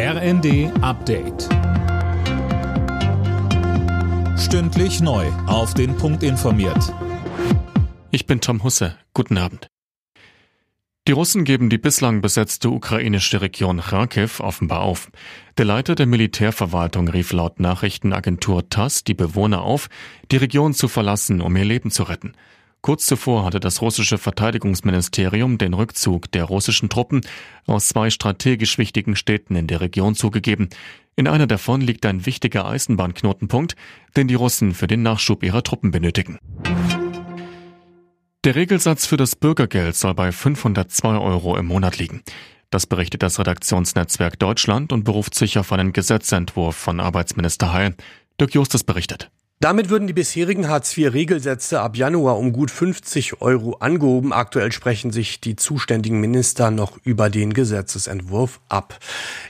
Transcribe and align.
RND 0.00 0.70
Update. 0.80 1.48
Stündlich 4.38 5.00
neu. 5.00 5.26
Auf 5.48 5.74
den 5.74 5.96
Punkt 5.96 6.22
informiert. 6.22 6.94
Ich 8.12 8.24
bin 8.24 8.40
Tom 8.40 8.62
Husse. 8.62 8.96
Guten 9.12 9.38
Abend. 9.38 9.66
Die 11.08 11.12
Russen 11.12 11.42
geben 11.42 11.68
die 11.68 11.78
bislang 11.78 12.20
besetzte 12.20 12.70
ukrainische 12.70 13.40
Region 13.40 13.80
Kharkiv 13.80 14.38
offenbar 14.38 14.82
auf. 14.82 15.10
Der 15.56 15.64
Leiter 15.64 15.96
der 15.96 16.06
Militärverwaltung 16.06 17.08
rief 17.08 17.32
laut 17.32 17.58
Nachrichtenagentur 17.58 18.70
TASS 18.70 19.02
die 19.02 19.14
Bewohner 19.14 19.62
auf, 19.62 19.88
die 20.30 20.36
Region 20.36 20.74
zu 20.74 20.86
verlassen, 20.86 21.40
um 21.40 21.56
ihr 21.56 21.64
Leben 21.64 21.90
zu 21.90 22.04
retten. 22.04 22.34
Kurz 22.80 23.06
zuvor 23.06 23.44
hatte 23.44 23.60
das 23.60 23.82
russische 23.82 24.18
Verteidigungsministerium 24.18 25.58
den 25.58 25.74
Rückzug 25.74 26.30
der 26.30 26.44
russischen 26.44 26.88
Truppen 26.88 27.22
aus 27.66 27.88
zwei 27.88 28.10
strategisch 28.10 28.78
wichtigen 28.78 29.16
Städten 29.16 29.56
in 29.56 29.66
der 29.66 29.80
Region 29.80 30.14
zugegeben. 30.14 30.68
In 31.16 31.26
einer 31.26 31.48
davon 31.48 31.80
liegt 31.80 32.06
ein 32.06 32.24
wichtiger 32.24 32.66
Eisenbahnknotenpunkt, 32.66 33.74
den 34.16 34.28
die 34.28 34.36
Russen 34.36 34.74
für 34.74 34.86
den 34.86 35.02
Nachschub 35.02 35.42
ihrer 35.42 35.64
Truppen 35.64 35.90
benötigen. 35.90 36.38
Der 38.44 38.54
Regelsatz 38.54 39.04
für 39.04 39.16
das 39.16 39.34
Bürgergeld 39.34 39.96
soll 39.96 40.14
bei 40.14 40.30
502 40.30 41.18
Euro 41.18 41.56
im 41.56 41.66
Monat 41.66 41.98
liegen. 41.98 42.22
Das 42.70 42.86
berichtet 42.86 43.22
das 43.22 43.40
Redaktionsnetzwerk 43.40 44.38
Deutschland 44.38 44.92
und 44.92 45.02
beruft 45.02 45.34
sich 45.34 45.58
auf 45.58 45.72
einen 45.72 45.92
Gesetzentwurf 45.92 46.76
von 46.76 47.00
Arbeitsminister 47.00 47.72
Heil. 47.72 47.96
Dirk 48.40 48.54
Justus 48.54 48.84
berichtet. 48.84 49.30
Damit 49.60 49.90
würden 49.90 50.06
die 50.06 50.12
bisherigen 50.12 50.68
Hartz-IV-Regelsätze 50.68 51.80
ab 51.80 51.96
Januar 51.96 52.38
um 52.38 52.52
gut 52.52 52.70
50 52.70 53.42
Euro 53.42 53.72
angehoben. 53.80 54.32
Aktuell 54.32 54.70
sprechen 54.70 55.10
sich 55.10 55.40
die 55.40 55.56
zuständigen 55.56 56.20
Minister 56.20 56.70
noch 56.70 56.96
über 57.02 57.28
den 57.28 57.52
Gesetzesentwurf 57.52 58.60
ab. 58.68 59.00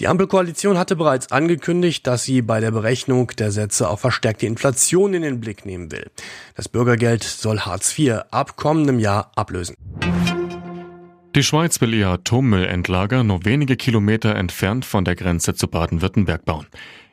Die 0.00 0.08
Ampelkoalition 0.08 0.76
hatte 0.76 0.96
bereits 0.96 1.30
angekündigt, 1.30 2.04
dass 2.08 2.24
sie 2.24 2.42
bei 2.42 2.58
der 2.58 2.72
Berechnung 2.72 3.28
der 3.38 3.52
Sätze 3.52 3.88
auch 3.88 4.00
verstärkte 4.00 4.46
Inflation 4.46 5.14
in 5.14 5.22
den 5.22 5.38
Blick 5.38 5.64
nehmen 5.66 5.92
will. 5.92 6.10
Das 6.56 6.68
Bürgergeld 6.68 7.22
soll 7.22 7.60
Hartz 7.60 7.96
IV 7.96 8.22
ab 8.32 8.56
kommendem 8.56 8.98
Jahr 8.98 9.30
ablösen. 9.36 9.76
Die 11.34 11.42
Schweiz 11.42 11.80
will 11.80 11.94
ihr 11.94 12.08
Atommüllendlager 12.08 13.24
nur 13.24 13.46
wenige 13.46 13.76
Kilometer 13.76 14.36
entfernt 14.36 14.84
von 14.84 15.06
der 15.06 15.16
Grenze 15.16 15.54
zu 15.54 15.66
Baden-Württemberg 15.66 16.44
bauen. 16.44 16.66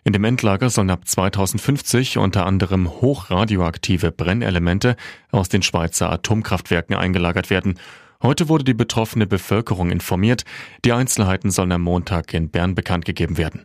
In 0.04 0.12
dem 0.12 0.26
Endlager 0.26 0.70
sollen 0.70 0.90
ab 0.90 1.08
2050 1.08 2.18
unter 2.18 2.46
anderem 2.46 2.90
hochradioaktive 2.90 4.12
Brennelemente 4.12 4.98
aus 5.32 5.48
den 5.48 5.62
Schweizer 5.62 6.12
Atomkraftwerken 6.12 6.98
eingelagert 6.98 7.50
werden. 7.50 7.80
Heute 8.22 8.50
wurde 8.50 8.66
die 8.66 8.74
betroffene 8.74 9.26
Bevölkerung 9.26 9.90
informiert. 9.90 10.44
Die 10.84 10.92
Einzelheiten 10.92 11.50
sollen 11.50 11.72
am 11.72 11.84
Montag 11.84 12.34
in 12.34 12.50
Bern 12.50 12.76
bekannt 12.76 13.06
gegeben 13.06 13.38
werden. 13.38 13.64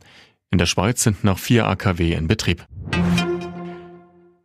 In 0.53 0.59
der 0.59 0.67
Schweiz 0.67 1.03
sind 1.03 1.25
noch 1.25 1.41
vier 1.41 1.67
AKW 1.67 2.13
in 2.13 2.29
Betrieb. 2.29 2.65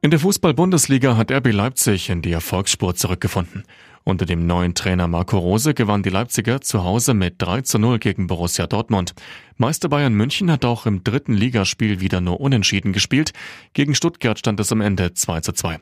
In 0.02 0.12
der 0.12 0.20
Fußball-Bundesliga 0.22 1.18
hat 1.18 1.30
RB 1.30 1.52
Leipzig 1.52 2.10
in 2.10 2.22
die 2.22 2.32
Erfolgsspur 2.32 2.96
zurückgefunden. 2.96 3.66
Unter 4.06 4.26
dem 4.26 4.48
neuen 4.48 4.74
Trainer 4.74 5.10
Marco 5.10 5.38
Rose 5.38 5.74
gewann 5.74 6.04
die 6.04 6.10
Leipziger 6.10 6.62
zu 6.62 6.86
Hause 6.86 7.14
mit 7.14 7.36
3 7.40 7.64
zu 7.64 7.80
0 7.80 8.00
gegen 8.00 8.28
Borussia 8.28 8.66
Dortmund. 8.66 9.14
Meister 9.58 9.90
Bayern 9.90 10.14
München 10.14 10.50
hat 10.50 10.64
auch 10.64 10.86
im 10.86 11.04
dritten 11.04 11.34
Ligaspiel 11.34 12.00
wieder 12.00 12.22
nur 12.22 12.40
unentschieden 12.40 12.94
gespielt. 12.94 13.34
Gegen 13.74 13.94
Stuttgart 13.94 14.40
stand 14.40 14.62
es 14.62 14.72
am 14.72 14.80
Ende 14.80 15.14
2 15.14 15.42
zu 15.42 15.52
2. 15.52 15.80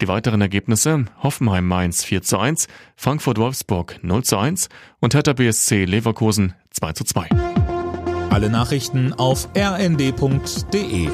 Die 0.00 0.08
weiteren 0.08 0.40
Ergebnisse 0.40 1.04
Hoffenheim 1.22 1.68
Mainz 1.68 2.02
4 2.02 2.22
zu 2.22 2.38
1, 2.38 2.66
Frankfurt 2.96 3.36
Wolfsburg 3.36 3.98
0 4.00 4.24
zu 4.24 4.38
1 4.38 4.70
und 5.00 5.12
Hertha 5.12 5.34
BSC 5.34 5.84
Leverkusen 5.84 6.54
2 6.70 6.92
zu 6.94 7.04
2. 7.04 7.28
Alle 8.30 8.48
Nachrichten 8.48 9.12
auf 9.12 9.50
rnd.de 9.54 11.10